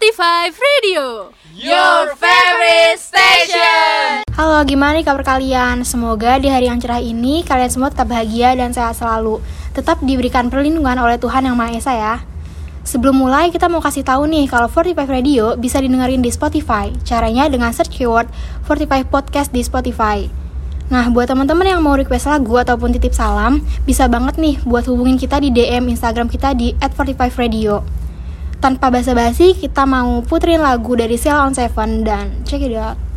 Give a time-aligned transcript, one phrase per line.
[0.00, 4.24] 45 Radio Your favorite station.
[4.32, 5.84] Halo, gimana nih kabar kalian?
[5.84, 9.44] Semoga di hari yang cerah ini kalian semua tetap bahagia dan sehat selalu.
[9.76, 12.14] Tetap diberikan perlindungan oleh Tuhan Yang Maha Esa ya.
[12.80, 16.88] Sebelum mulai, kita mau kasih tahu nih kalau 45 Radio bisa didengerin di Spotify.
[17.04, 18.32] Caranya dengan search keyword
[18.64, 20.24] 45 Podcast di Spotify.
[20.88, 25.20] Nah, buat teman-teman yang mau request lagu ataupun titip salam, bisa banget nih buat hubungin
[25.20, 27.99] kita di DM Instagram kita di @45radio.
[28.60, 33.09] Tanpa basa-basi, kita mau puterin lagu dari Cell on Seven dan check it out.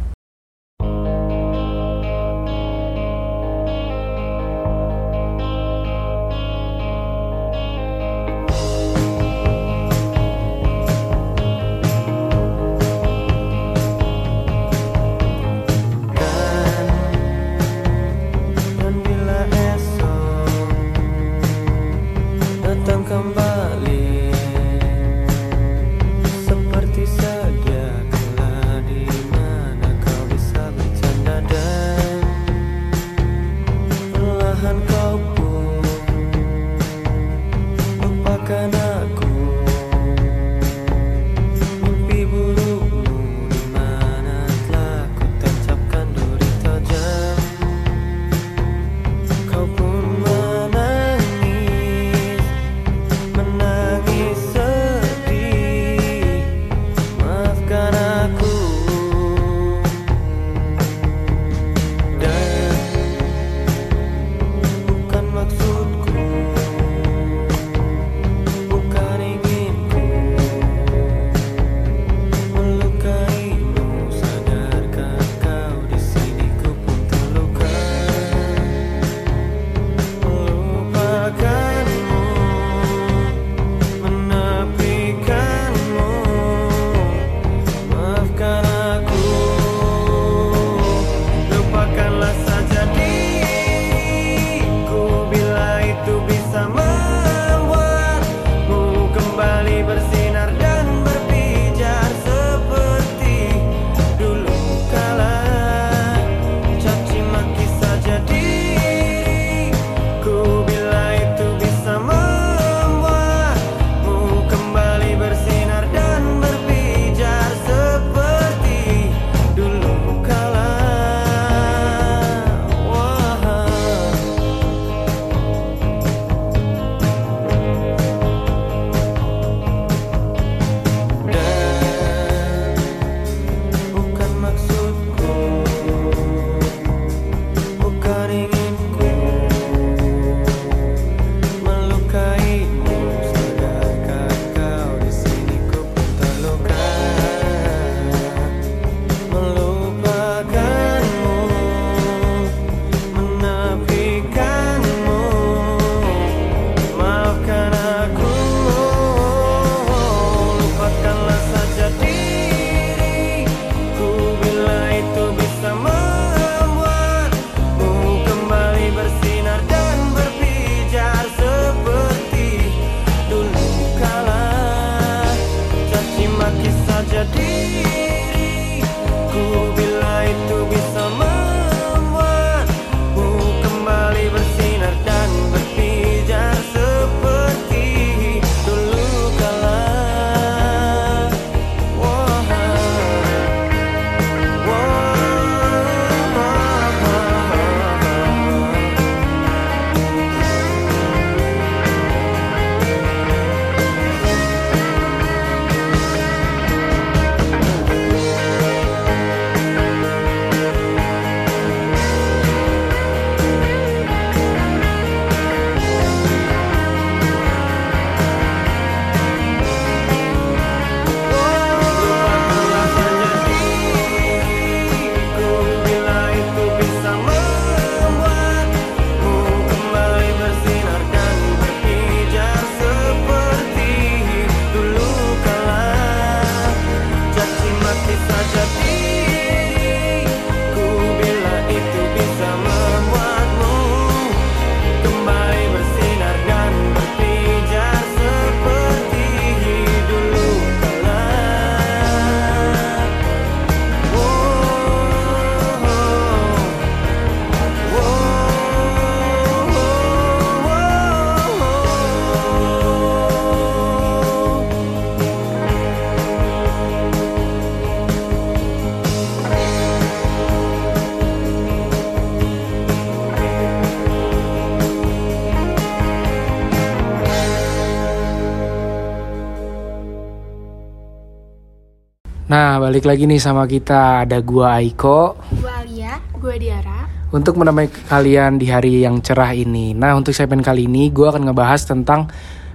[282.83, 284.27] Balik lagi nih sama kita.
[284.27, 286.19] Ada gua Aiko Gue Alia.
[286.35, 287.07] Gue Diara.
[287.31, 289.95] untuk menemani kalian di hari yang cerah ini.
[289.95, 292.27] Nah, untuk segmen kali ini gua akan ngebahas tentang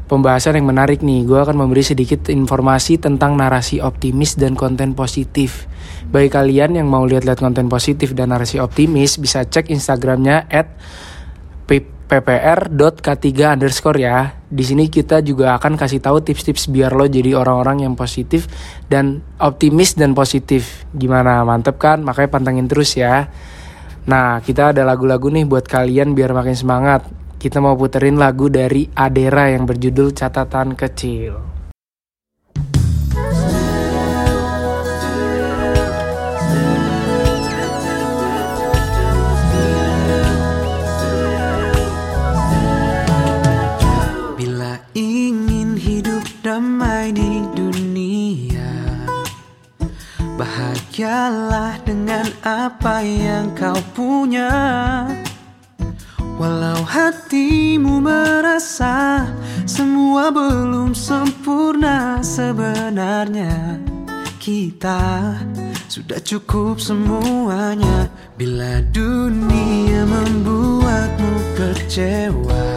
[0.09, 1.29] pembahasan yang menarik nih.
[1.29, 5.69] Gua akan memberi sedikit informasi tentang narasi optimis dan konten positif.
[6.09, 10.73] Bagi kalian yang mau lihat-lihat konten positif dan narasi optimis, bisa cek Instagramnya at
[12.09, 14.33] ppr.k3 underscore ya.
[14.49, 18.49] Di sini kita juga akan kasih tahu tips-tips biar lo jadi orang-orang yang positif
[18.89, 20.89] dan optimis dan positif.
[20.97, 22.01] Gimana mantep kan?
[22.01, 23.29] Makanya pantengin terus ya.
[24.09, 27.05] Nah kita ada lagu-lagu nih buat kalian biar makin semangat.
[27.39, 31.48] Kita mau puterin lagu dari Adera yang berjudul Catatan Kecil.
[52.49, 54.49] Apa yang kau punya.
[56.39, 59.27] Walau hatimu merasa
[59.67, 63.83] semua belum sempurna sebenarnya
[64.39, 65.37] kita
[65.93, 68.09] sudah cukup semuanya.
[68.39, 72.71] Bila dunia membuatmu kecewa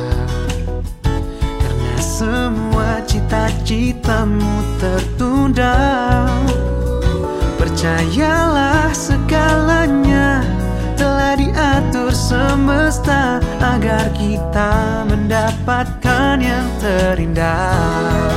[1.62, 4.52] karena semua cita-citamu
[4.82, 5.78] tertunda
[7.72, 10.44] Percayalah segalanya
[11.00, 18.28] telah diatur semesta Agar kita mendapatkan yang terindah.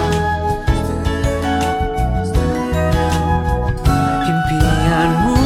[4.22, 5.42] Impianmu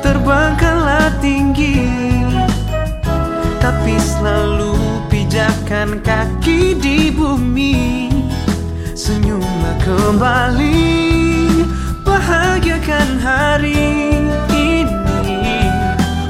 [0.00, 1.92] terbangkanlah tinggi
[3.60, 4.80] Tapi selalu
[5.12, 8.08] pijakan kaki di bumi.
[8.96, 11.11] Senyumlah kembali
[12.82, 13.78] Hari
[14.10, 14.74] ini.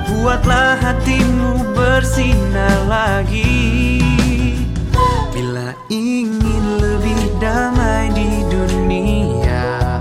[0.05, 4.05] Buatlah hatimu bersinar lagi.
[5.33, 9.97] Bila ingin lebih damai di dunia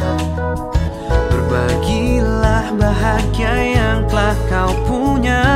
[1.32, 5.48] Berbagilah bahagia yang telah kau punya.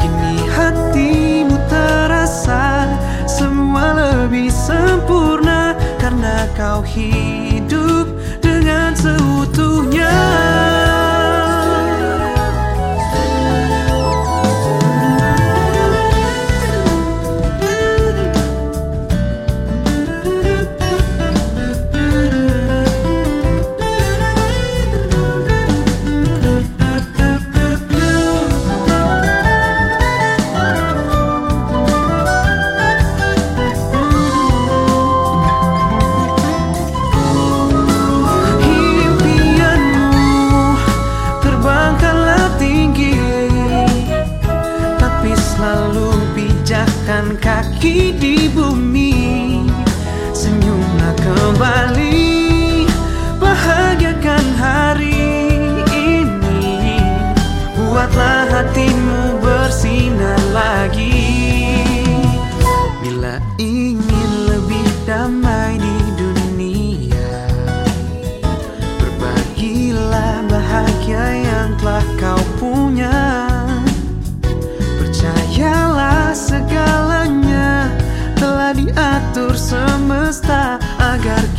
[0.00, 2.88] Kini hatimu terasa
[3.28, 7.39] semua lebih sempurna Karena kau hidup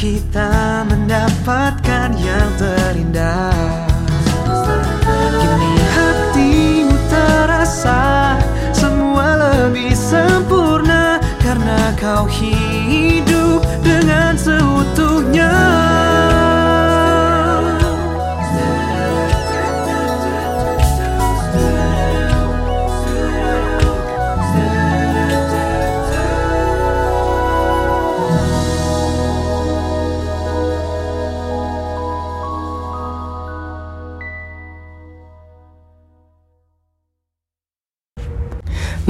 [0.02, 3.51] kita mendapatkan yang terindah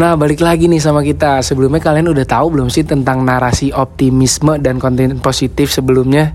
[0.02, 1.46] Nah, balik lagi nih sama kita.
[1.46, 6.34] Sebelumnya kalian udah tahu belum sih tentang narasi optimisme dan konten positif sebelumnya?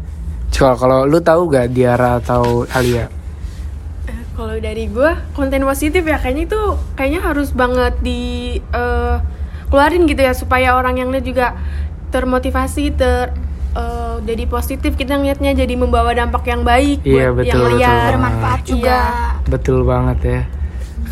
[0.55, 3.11] Kalau kalau lu tahu gak Diara atau Alia?
[4.07, 6.63] Eh, Kalau dari gue konten positif ya kayaknya itu
[6.95, 9.17] kayaknya harus banget di eh,
[9.67, 11.59] keluarin gitu ya supaya orang yang lihat juga
[12.15, 13.35] termotivasi ter
[13.75, 17.75] eh, jadi positif kita ngeliatnya jadi membawa dampak yang baik Iya, buat betul, yang betul
[17.75, 18.07] lihat banget.
[18.15, 18.87] Bermanfaat juga.
[18.95, 19.03] Iya.
[19.51, 20.41] Betul banget ya.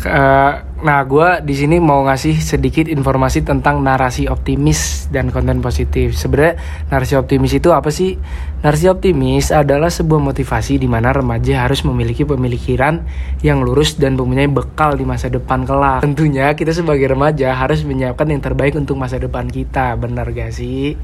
[0.07, 6.19] Eh, Nah, gue di sini mau ngasih sedikit informasi tentang narasi optimis dan konten positif.
[6.19, 6.59] Sebenarnya
[6.91, 8.19] narasi optimis itu apa sih?
[8.59, 13.07] Narasi optimis adalah sebuah motivasi di mana remaja harus memiliki pemikiran
[13.39, 16.03] yang lurus dan mempunyai bekal di masa depan kelak.
[16.03, 19.95] Tentunya kita sebagai remaja harus menyiapkan yang terbaik untuk masa depan kita.
[19.95, 20.99] Benar gak sih?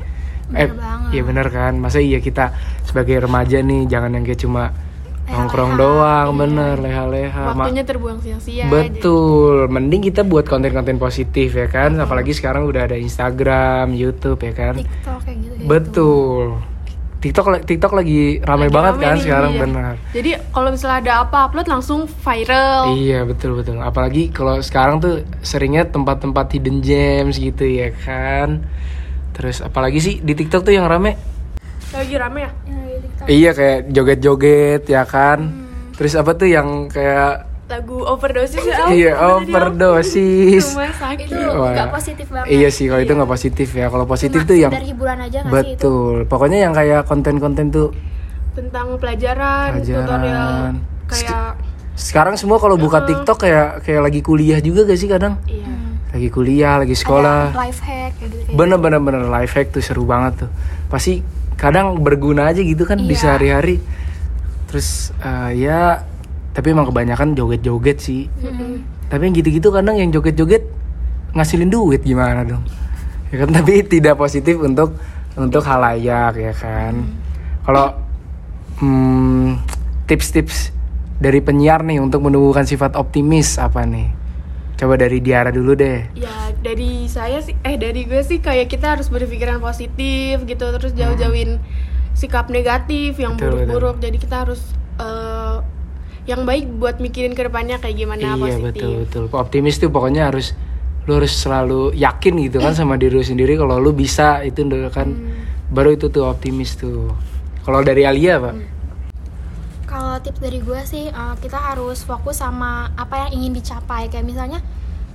[0.51, 1.15] Bener banget.
[1.15, 1.73] Iya bener kan.
[1.79, 2.51] Masa iya kita
[2.83, 4.90] sebagai remaja nih jangan yang kayak cuma.
[5.29, 7.53] Nongkrong doang, bener leha-leha.
[7.53, 8.65] Waktunya terbuang sia-sia.
[8.71, 11.99] Betul, mending kita buat konten-konten positif ya kan.
[12.01, 14.75] Apalagi sekarang udah ada Instagram, YouTube ya kan.
[14.81, 15.55] TikTok kayak gitu.
[15.67, 16.43] Betul.
[17.21, 19.61] TikTok TikTok lagi ramai Lagi banget rame kan nih, sekarang iya.
[19.61, 19.93] benar.
[20.09, 22.97] Jadi kalau misalnya ada apa upload langsung viral.
[22.97, 23.77] Iya betul betul.
[23.77, 28.65] Apalagi kalau sekarang tuh seringnya tempat-tempat hidden gems gitu ya kan.
[29.37, 31.13] Terus apalagi sih di TikTok tuh yang rame?
[31.93, 32.51] Lagi rame ya?
[33.23, 35.39] Iya kayak joget-joget ya kan.
[35.45, 35.93] Hmm.
[35.93, 38.91] Terus apa tuh yang kayak Lagu overdosis ya?
[38.91, 40.75] Iya overdosis.
[40.75, 41.25] Rumah sakit.
[41.25, 41.71] Itu Wah.
[41.71, 42.51] nggak positif banget.
[42.51, 43.85] Iya sih kalau itu nggak positif ya.
[43.87, 45.79] Kalau positif Cuma tuh yang hiburan aja nggak sih itu?
[45.79, 46.15] betul.
[46.27, 47.89] Pokoknya yang kayak konten-konten tuh
[48.51, 50.03] Tentang pelajaran, Pelajaran.
[50.03, 50.51] tutorial
[51.07, 51.55] kayak
[51.91, 55.39] sekarang semua kalau buka TikTok kayak kayak lagi kuliah juga gak sih kadang?
[55.45, 55.71] iya.
[56.11, 57.41] Lagi kuliah, lagi Ada sekolah.
[57.55, 58.51] life hack kayak gitu.
[58.51, 60.49] Bener-bener bener life hack tuh seru banget tuh.
[60.91, 61.23] Pasti
[61.61, 63.21] kadang berguna aja gitu kan di Iya.
[63.21, 63.77] sehari-hari.
[64.65, 66.01] Terus eh, ya
[66.51, 68.25] tapi emang kebanyakan joget-joget sih.
[69.07, 70.65] Tapi yang gitu-gitu kadang yang joget-joget
[71.31, 72.65] ngasilin duit gimana dong?
[73.29, 74.97] Ya kan tapi tidak positif untuk
[75.37, 77.05] untuk halayak ya kan.
[77.61, 77.93] Kalau
[78.81, 79.61] hmm,
[80.09, 80.73] tips-tips
[81.21, 84.09] dari penyiar nih untuk menumbuhkan sifat optimis apa nih?
[84.81, 86.09] Coba dari Diara dulu deh.
[86.17, 90.97] Ya dari saya sih, eh dari gue sih kayak kita harus berpikiran positif gitu, terus
[90.97, 91.61] jauh-jauhin
[92.17, 94.01] sikap negatif yang buruk-buruk.
[94.01, 95.61] Jadi kita harus eh,
[96.25, 98.65] yang baik buat mikirin ke depannya kayak gimana iya positif.
[98.73, 99.23] betul betul.
[99.29, 100.57] Optimis tuh pokoknya harus
[101.05, 105.13] lu harus selalu yakin gitu kan sama diri lu sendiri kalau lu bisa itu kan
[105.69, 107.13] baru itu tuh optimis tuh.
[107.61, 108.80] Kalau dari Alia pak?
[109.91, 114.23] Kalau tips dari gue sih eh, kita harus fokus sama apa yang ingin dicapai kayak
[114.23, 114.63] misalnya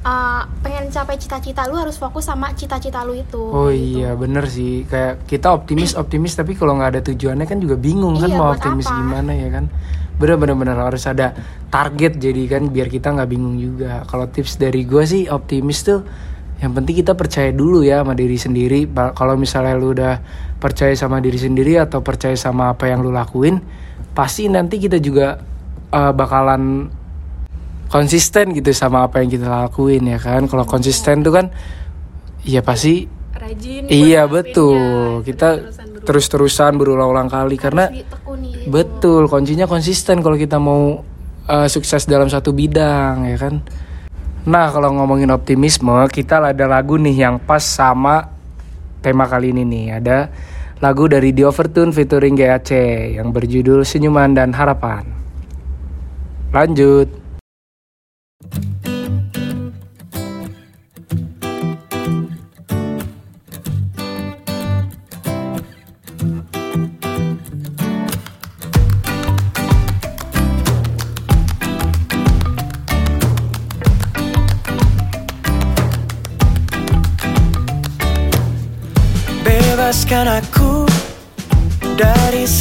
[0.05, 3.41] eh, pengen capai cita-cita lu harus fokus sama cita-cita lu itu.
[3.41, 4.05] Oh gitu.
[4.05, 8.21] iya bener sih kayak kita optimis optimis tapi kalau nggak ada tujuannya kan juga bingung
[8.21, 9.01] kan Iya, mau optimis apa?
[9.01, 9.65] gimana ya kan
[10.17, 11.37] bener bener bener harus ada
[11.69, 16.01] target jadi kan biar kita nggak bingung juga kalau tips dari gue sih optimis tuh
[16.57, 20.25] yang penting kita percaya dulu ya sama diri sendiri kalau misalnya lu udah
[20.57, 23.61] percaya sama diri sendiri atau percaya sama apa yang lu lakuin
[24.17, 25.37] pasti nanti kita juga
[25.93, 26.89] eh, bakalan
[27.93, 31.47] konsisten gitu sama apa yang kita lakuin ya kan kalau konsisten tuh kan
[32.43, 33.87] ya pasti Rajin.
[33.87, 35.23] Iya betul.
[35.23, 36.05] Kita terus-terusan berulang.
[36.07, 41.07] terus-terusan berulang-ulang kali karena ditekuni betul kuncinya konsisten kalau kita mau
[41.47, 43.63] uh, sukses dalam satu bidang ya kan.
[44.51, 48.35] Nah kalau ngomongin optimisme kita ada lagu nih yang pas sama
[48.99, 50.19] tema kali ini nih ada
[50.81, 52.71] lagu dari The Overtune featuring GAC
[53.17, 55.09] yang berjudul Senyuman dan Harapan.
[56.53, 57.09] Lanjut.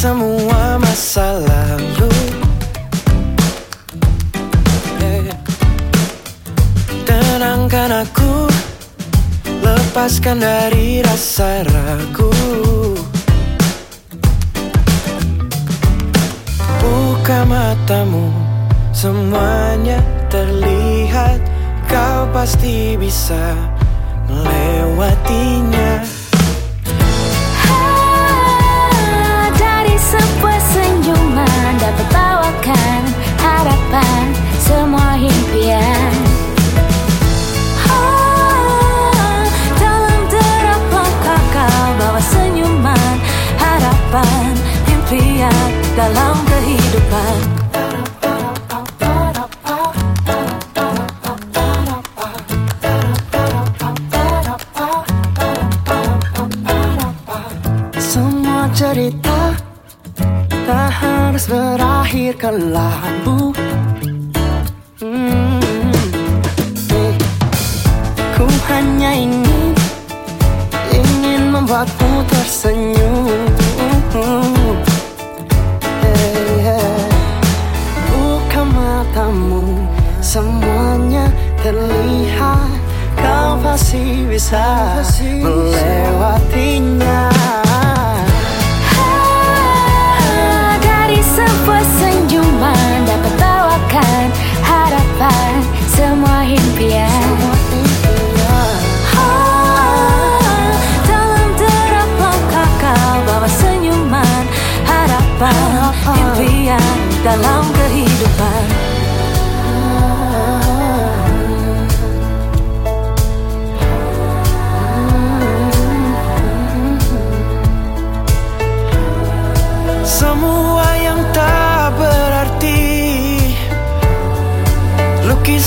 [0.06, 2.14] Semua masa lalu
[5.02, 5.34] Eh,
[7.02, 8.46] Tenangkan aku
[9.66, 12.30] Lepaskan dari rasa ragu.
[16.78, 18.30] Buka matamu
[18.94, 19.98] Semuanya
[20.30, 21.42] terlihat.
[21.90, 23.58] Kau pasti bisa
[24.30, 26.06] melewatinya
[30.06, 33.02] sebuah senyuman dapat bawakan
[33.42, 34.24] harapan
[34.62, 36.14] semua impian.
[37.90, 39.42] Ah,
[39.74, 43.14] Dalam derap langkah kau bawa senyuman
[43.58, 44.54] harapan
[44.94, 47.55] impian dalam kehidupan.
[62.06, 63.50] Berakhir kelabu.
[65.02, 65.58] Hmm.
[68.38, 69.74] Ku hanya ingin
[70.94, 73.26] ingin membuatmu tersenyum.
[76.06, 77.10] Eh, eh.
[78.14, 79.90] Buka matamu,
[80.22, 81.26] semuanya
[81.66, 82.70] terlihat
[83.66, 85.02] masih bisa
[85.42, 87.35] melewatinya
[94.60, 95.52] harapan
[95.88, 97.28] semua impian.
[99.16, 100.76] Ah,
[101.08, 104.44] Dalam derap langkah kau bawa senyuman
[104.84, 108.85] harapan impian dalam kehidupan.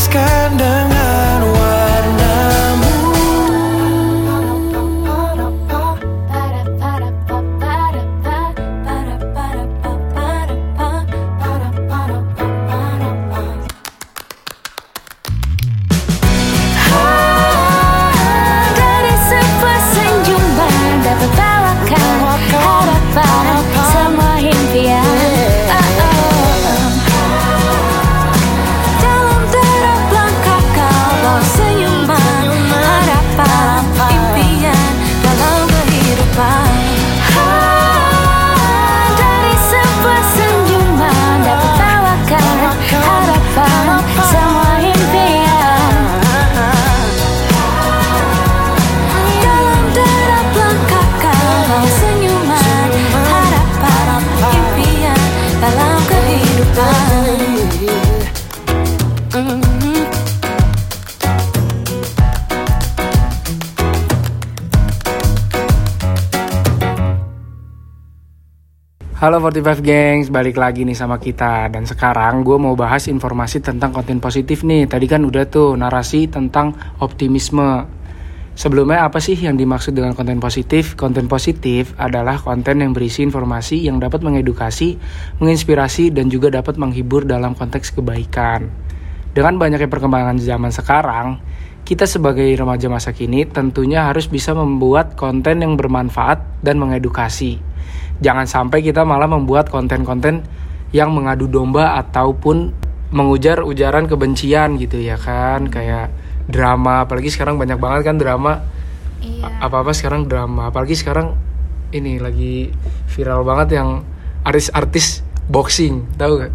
[0.10, 0.79] Lukiskan dengan
[69.20, 71.68] Halo 45 gengs, balik lagi nih sama kita.
[71.68, 74.88] Dan sekarang gue mau bahas informasi tentang konten positif nih.
[74.88, 76.72] Tadi kan udah tuh narasi tentang
[77.04, 77.99] optimisme
[78.60, 81.00] Sebelumnya apa sih yang dimaksud dengan konten positif?
[81.00, 85.00] Konten positif adalah konten yang berisi informasi yang dapat mengedukasi,
[85.40, 88.68] menginspirasi, dan juga dapat menghibur dalam konteks kebaikan.
[89.32, 91.40] Dengan banyaknya perkembangan zaman sekarang,
[91.88, 97.64] kita sebagai remaja masa kini tentunya harus bisa membuat konten yang bermanfaat dan mengedukasi.
[98.20, 100.44] Jangan sampai kita malah membuat konten-konten
[100.92, 102.76] yang mengadu domba ataupun
[103.16, 106.12] mengujar ujaran kebencian gitu ya kan, kayak
[106.50, 108.66] drama, apalagi sekarang banyak banget kan drama.
[109.22, 109.62] Iya.
[109.62, 111.38] Apa-apa sekarang drama, apalagi sekarang
[111.92, 112.74] ini lagi
[113.08, 114.02] viral banget yang
[114.42, 116.54] artis-artis boxing, tahu gak?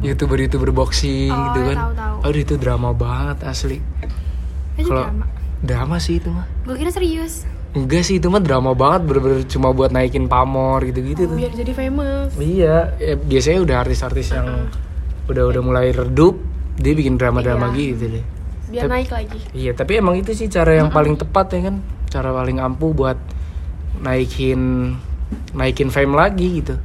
[0.00, 1.76] Youtuber-youtuber boxing Oh, gitu ya, kan.
[1.76, 2.16] tahu, tahu.
[2.24, 3.78] Aduh itu drama banget asli.
[4.76, 5.24] Kalau drama.
[5.60, 6.48] drama sih itu mah.
[6.64, 7.44] Gue kira serius.
[7.70, 11.36] Enggak sih itu mah drama banget bener-bener cuma buat naikin pamor gitu-gitu tuh.
[11.38, 14.48] biar jadi famous Iya, ya, biasanya udah artis-artis yang
[15.28, 16.34] udah udah mulai redup,
[16.74, 17.94] dia bikin drama-drama Iya.
[17.94, 18.24] gitu deh.
[18.70, 19.40] Biar Tep- naik lagi.
[19.50, 23.18] Iya, tapi emang itu sih cara yang paling tepat ya kan, cara paling ampuh buat
[24.00, 24.94] naikin
[25.52, 26.78] naikin fame lagi gitu.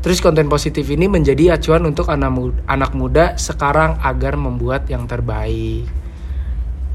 [0.00, 5.04] Terus konten positif ini menjadi acuan untuk anak muda, anak muda sekarang agar membuat yang
[5.04, 5.86] terbaik.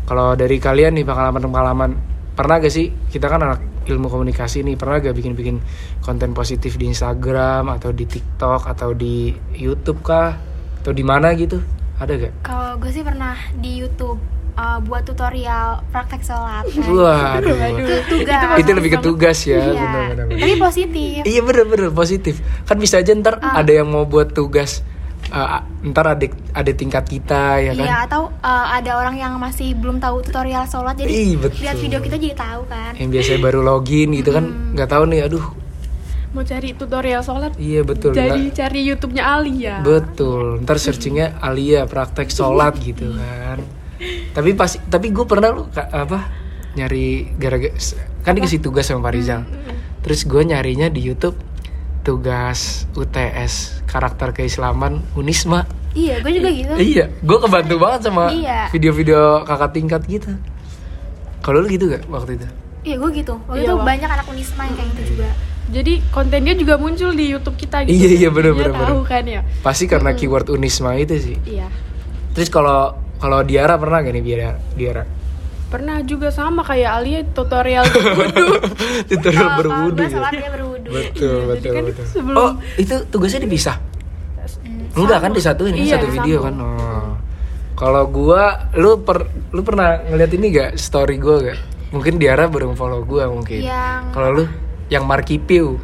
[0.05, 1.91] Kalau dari kalian nih pengalaman-pengalaman
[2.33, 2.89] pernah gak sih?
[2.89, 5.61] Kita kan anak ilmu komunikasi nih pernah gak bikin-bikin
[6.01, 10.33] konten positif di Instagram atau di TikTok atau di YouTube kah?
[10.81, 11.61] Atau di mana gitu
[11.97, 12.33] ada gak?
[12.41, 14.19] Kalau gue sih pernah di YouTube
[14.53, 16.63] uh, buat tutorial praktek sholat.
[16.85, 18.55] Wah, itu tugas.
[18.57, 19.71] itu lebih ke tugas ya, Iya.
[19.73, 20.25] benar-benar.
[20.35, 21.19] Tapi positif.
[21.23, 22.35] Iya bener-bener positif.
[22.63, 23.59] Kan bisa aja ntar Ah.
[23.59, 24.83] ada yang mau buat tugas.
[25.25, 26.21] uh, ntar ada
[26.53, 27.81] ada tingkat kita ya kan.
[27.81, 31.65] Iya, atau uh, ada orang yang masih belum tahu tutorial sholat jadi Ih, betul.
[31.65, 32.93] lihat video kita jadi tahu kan.
[32.93, 34.45] Yang biasanya baru login gitu kan
[34.77, 35.25] nggak tahu nih.
[35.25, 35.41] Aduh,
[36.35, 38.11] mau cari tutorial sholat iya betul.
[38.11, 40.59] jadi nggak- cari YouTube-nya Alia Betul.
[40.59, 43.63] Ntar searchingnya Alia praktek sholat gitu kan.
[44.29, 46.27] Tapi pas tapi gue pernah lu apa
[46.75, 47.71] nyari gara-gara
[48.19, 49.41] kan dikasih tugas sama Pak Rizal.
[50.01, 51.39] Terus gue nyarinya di YouTube
[52.01, 53.53] tugas UTS
[53.85, 55.63] karakter keislaman Unisma.
[55.91, 56.73] Iya, gue juga gitu.
[56.75, 58.67] Iya, gue kebantu banget sama Iya.
[58.69, 60.35] video-video kakak tingkat gitu.
[61.39, 62.47] Kalau lu gitu gak waktu itu?
[62.83, 63.33] Iya, gue gitu.
[63.41, 65.29] Waktu Iya, itu banyak anak unisma yang kayak gitu juga.
[65.67, 69.07] Jadi kontennya juga muncul di YouTube kita gitu Iya, iya, bener, Dia bener, tahu bener.
[69.07, 71.37] kan ya Pasti karena keyword Unisma itu sih.
[71.43, 71.67] iya
[72.31, 74.49] Terus kalau kalau Diara pernah gak nih Diara?
[74.71, 75.03] Diara?
[75.65, 78.47] pernah juga sama kayak Alia tutorial wudhu
[79.09, 80.29] Tutorial berwudu ya.
[80.29, 80.87] dia berwudu.
[80.87, 82.05] Betul, Jadi betul, kan betul.
[82.05, 83.75] sebelum- Oh, itu tugasnya dipisah?
[84.61, 86.45] Hmm, Enggak kan disatuin kan Iya, satu video sama.
[86.45, 86.53] kan.
[86.55, 87.11] Oh.
[87.75, 91.59] Kalau gua lu per lu pernah ngeliat ini gak story gua gak?
[91.89, 93.59] Mungkin Diara baru follow gua mungkin.
[93.59, 94.43] Yang- Kalau lu
[94.89, 95.77] yang Marky Pew.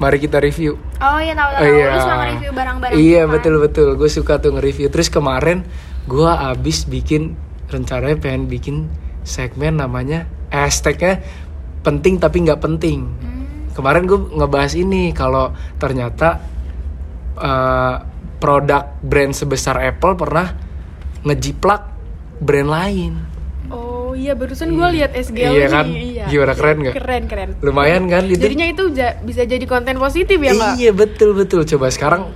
[0.00, 0.80] Mari kita review.
[0.96, 1.60] Oh iya, tahu tahu.
[1.60, 1.86] Oh, iya.
[1.92, 3.32] Lu suka nge-review barang-barang Iya gitu kan?
[3.36, 3.88] betul betul.
[4.00, 4.88] Gue suka tuh nge-review.
[4.88, 5.68] Terus kemarin
[6.08, 7.36] gue abis bikin
[7.68, 8.88] rencananya pengen bikin
[9.22, 11.20] segmen namanya eh, hashtagnya
[11.84, 13.12] penting tapi nggak penting.
[13.76, 16.40] Kemarin gue ngebahas ini kalau ternyata
[17.36, 17.94] eh,
[18.40, 20.48] produk brand sebesar Apple pernah
[21.28, 21.82] ngejiplak
[22.40, 23.12] brand lain.
[24.10, 25.86] Oh iya barusan gue lihat SGL Iya nih, kan?
[26.34, 26.94] Gimana, keren nggak?
[26.98, 27.48] Keren keren.
[27.62, 28.42] Lumayan kan itu?
[28.42, 28.90] Jadinya itu
[29.22, 30.74] bisa jadi konten positif ya kak?
[30.82, 31.62] Iya betul betul.
[31.62, 32.34] Coba sekarang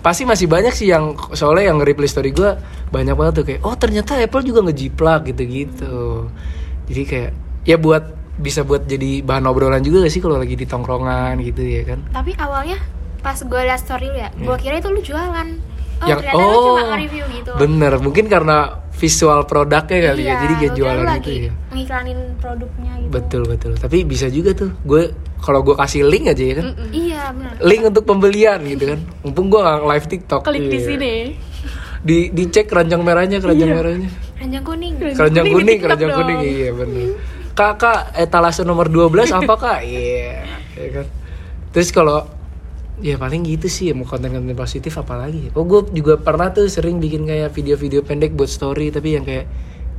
[0.00, 2.56] pasti masih banyak sih yang soalnya yang reply story gue
[2.88, 6.32] banyak banget tuh kayak oh ternyata Apple juga ngejiplak gitu-gitu.
[6.88, 7.30] Jadi kayak
[7.68, 11.60] ya buat bisa buat jadi bahan obrolan juga gak sih kalau lagi di tongkrongan gitu
[11.60, 12.00] ya kan?
[12.08, 12.80] Tapi awalnya
[13.20, 15.76] pas gue liat story lu ya, gue kira itu lu jualan.
[15.96, 17.50] Oh yang ternyata lu cuma nge-review gitu.
[17.56, 21.50] bener mungkin karena visual produknya kali ya Iya, jadi kayak gua kira jualan gitu ya.
[21.68, 23.10] Ngiklanin produknya gitu.
[23.12, 23.72] Betul betul.
[23.76, 25.02] Tapi bisa juga tuh gue
[25.36, 26.66] kalau gue kasih link aja ya kan.
[26.90, 27.52] Iya benar.
[27.60, 29.00] Link untuk pembelian gitu kan.
[29.20, 30.40] Mumpung gue nggak live TikTok.
[30.42, 30.86] Klik di Iya.
[30.86, 31.12] sini.
[31.98, 34.08] Di dicek keranjang merahnya, keranjang merahnya.
[34.36, 34.94] Ranjang kuning.
[34.96, 36.18] Keranjang Kuning di kuning, keranjang dong.
[36.22, 37.08] kuning iya bener.
[37.52, 39.80] Kakak etalase nomor 12 apa kak?
[39.82, 41.06] Iya, ya kan.
[41.72, 42.24] Terus kalau
[43.04, 45.52] ya paling gitu sih ya mau konten-konten positif apalagi.
[45.52, 49.46] Oh gue juga pernah tuh sering bikin kayak video-video pendek buat story tapi yang kayak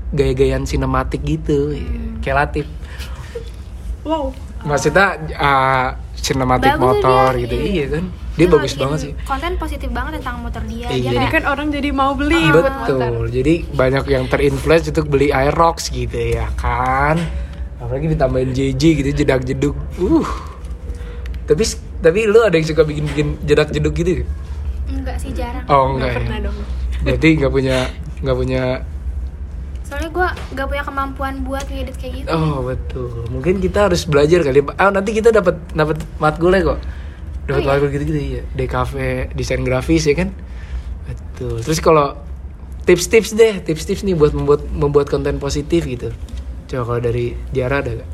[0.08, 1.84] gaya-gayaan sinematik gitu, ya.
[2.24, 2.66] kayak Latif.
[4.08, 4.32] Wow.
[4.64, 7.68] Maksudnya uh, sinematik Bagus motor dia, gitu, iya.
[7.68, 8.06] iya kan?
[8.38, 9.14] Dia Dia bagus banget sih.
[9.26, 10.88] Konten positif banget tentang motor dia.
[10.94, 11.12] Iya.
[11.18, 12.98] Jadi kan orang jadi mau beli buat motor.
[13.02, 13.26] Betul.
[13.34, 17.18] Jadi banyak yang terinfluence untuk beli Aerox gitu ya kan.
[17.82, 19.76] Apalagi ditambahin JJ gitu jedak jeduk.
[19.98, 20.28] Uh.
[21.50, 21.64] Tapi
[22.00, 24.24] tapi lu ada yang suka bikin-bikin jedak jeduk gitu?
[24.88, 25.68] enggak sih jarang.
[25.68, 26.14] Oh Nggak enggak.
[26.16, 26.46] pernah ya.
[26.48, 26.58] dong.
[27.04, 27.78] Berarti nggak punya
[28.24, 28.64] nggak punya.
[29.84, 32.28] Soalnya gue nggak punya kemampuan buat ngedit kayak gitu.
[32.30, 33.24] Oh betul.
[33.28, 34.60] Mungkin kita harus belajar kali.
[34.76, 36.80] Ah nanti kita dapat dapat matkul kok.
[37.48, 37.68] Dapat Oh, iya?
[37.70, 38.44] matkul gitu-gitu iya.
[38.54, 38.94] DKV
[39.34, 40.30] desain grafis ya kan.
[41.08, 41.64] Betul.
[41.64, 42.20] Terus kalau
[42.84, 46.12] tips-tips deh, tips-tips nih buat membuat membuat konten positif gitu.
[46.68, 48.10] Coba kalau dari Diara ada gak?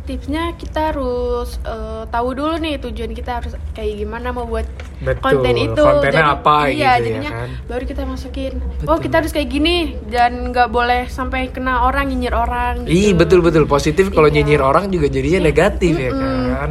[0.00, 4.66] Tipsnya kita harus eh, tahu dulu nih tujuan kita harus kayak gimana mau buat
[5.00, 5.80] Betul, konten itu.
[5.80, 7.48] kontennya apa iya, gitu ya jadinya kan?
[7.70, 8.52] baru kita masukin.
[8.58, 8.86] Betul.
[8.90, 9.76] Oh kita harus kayak gini
[10.10, 12.84] dan nggak boleh sampai kena orang nyinyir orang.
[12.84, 13.20] Ih gitu.
[13.20, 14.42] betul betul positif kalau Iya.
[14.42, 16.70] nyinyir orang juga jadinya negatif ya kan.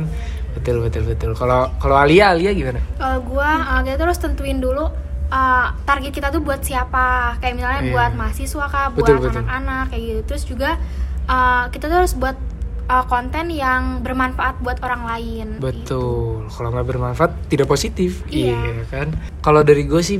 [0.57, 1.31] Betul betul betul.
[1.37, 2.81] Kalau kalau Alia Alia gimana?
[2.97, 4.89] Kalau gue, uh, kita terus tentuin dulu
[5.31, 7.39] uh, target kita tuh buat siapa.
[7.39, 7.91] Kayak misalnya Iya.
[7.95, 10.21] buat mahasiswa kah, buat anak-anak kayak gitu.
[10.27, 10.69] Terus juga
[11.29, 12.35] uh, kita tuh harus buat
[12.89, 15.47] uh, konten yang bermanfaat buat orang lain.
[15.61, 16.49] Betul.
[16.49, 18.25] Kalau nggak bermanfaat tidak positif.
[18.27, 18.83] Iya.
[18.89, 19.13] kan.
[19.45, 20.19] Kalau dari gue sih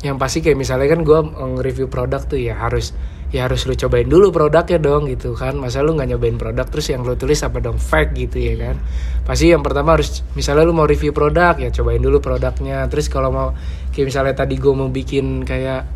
[0.00, 2.96] yang pasti kayak misalnya kan gue nge-review produk tuh ya harus
[3.30, 6.90] ya harus lu cobain dulu produknya dong gitu kan masa lu nggak nyobain produk terus
[6.90, 8.76] yang lu tulis apa dong fake gitu ya kan
[9.22, 13.30] pasti yang pertama harus misalnya lu mau review produk ya cobain dulu produknya terus kalau
[13.30, 13.48] mau
[13.94, 15.86] kayak misalnya tadi gue mau bikin kayak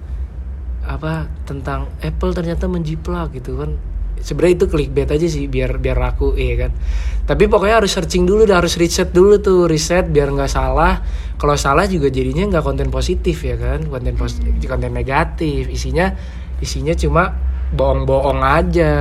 [0.85, 3.75] apa tentang Apple ternyata menjiplak gitu kan
[4.25, 6.73] sebenarnya itu clickbait aja sih biar biar laku iya kan.
[7.29, 11.05] Tapi pokoknya harus searching dulu dan harus riset dulu tuh riset biar nggak salah.
[11.37, 13.85] Kalau salah juga jadinya nggak konten positif ya kan.
[13.85, 15.69] Konten pos konten negatif.
[15.69, 16.17] Isinya
[16.65, 17.37] isinya cuma
[17.77, 18.93] bohong-bohong aja.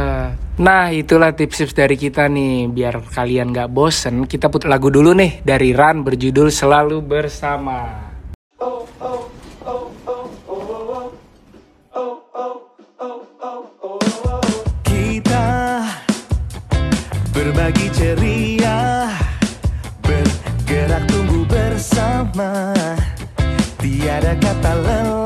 [0.59, 2.67] Nah itulah tips-tips dari kita nih.
[2.67, 8.12] Biar kalian nggak bosen kita put lagu dulu nih dari Ran berjudul selalu bersama
[17.43, 19.11] berbagi ceria.
[19.99, 22.71] Bergerak tumbuh bersama.
[23.83, 25.22] Tiada kata lelah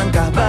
[0.00, 0.39] 난가 봐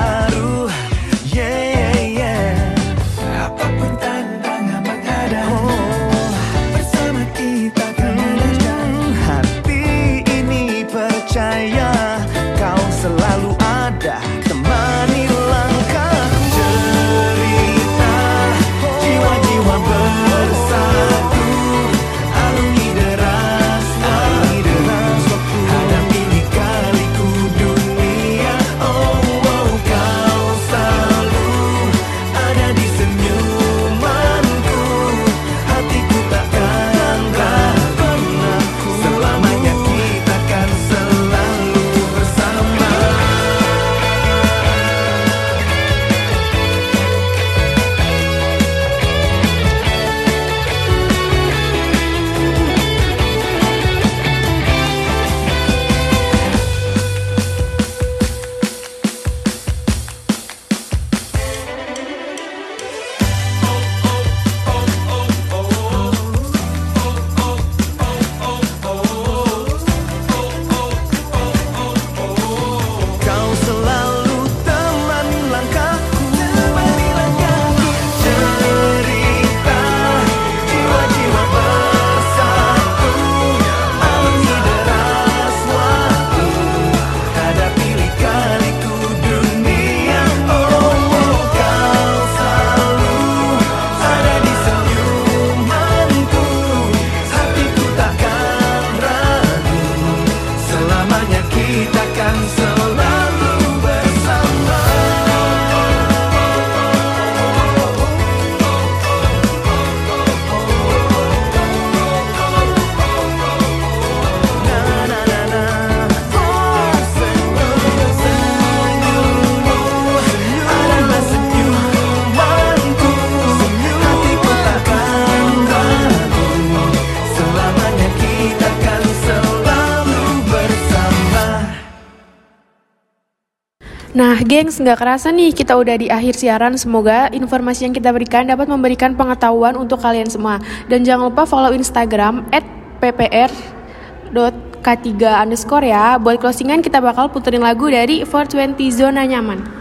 [134.51, 136.75] gengs, nggak kerasa nih kita udah di akhir siaran.
[136.75, 140.59] Semoga informasi yang kita berikan dapat memberikan pengetahuan untuk kalian semua.
[140.91, 142.67] Dan jangan lupa follow Instagram at
[142.99, 145.07] ppr.k3
[145.47, 146.19] underscore ya.
[146.19, 149.80] Buat closingan kita bakal puterin lagu dari 420 Zona Nyaman.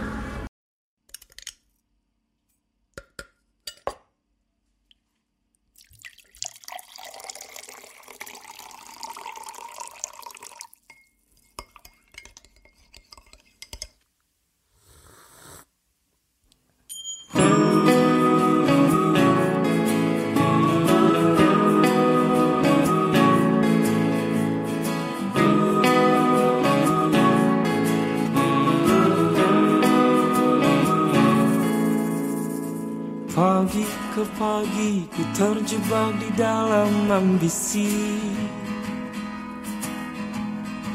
[34.20, 38.20] Ke pagi ku terjebak di dalam ambisi.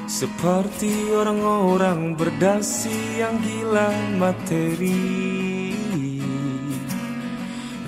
[0.05, 3.89] Seperti orang-orang berdasi yang gila
[4.21, 5.73] materi.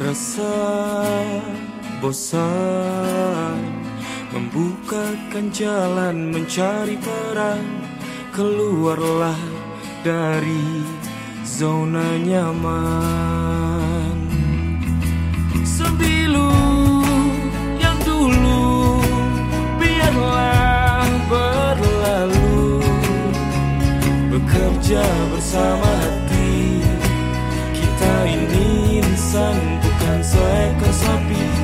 [0.01, 0.57] Rasa
[2.01, 3.61] bosan
[4.33, 7.61] Membukakan jalan mencari peran.
[8.33, 9.37] Keluarlah
[10.01, 10.81] dari
[11.45, 13.56] zona nyaman
[24.37, 26.79] Bekerja bersama hati
[27.73, 31.56] Kita ini insan bukan seekor sapi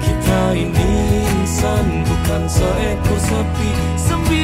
[0.00, 0.90] Kita ini
[1.36, 3.20] insan bukan seekor
[4.00, 4.39] Sembilu